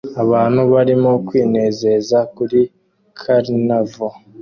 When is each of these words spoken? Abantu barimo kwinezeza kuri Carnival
Abantu 0.23 0.61
barimo 0.73 1.11
kwinezeza 1.27 2.17
kuri 2.35 2.59
Carnival 3.21 4.15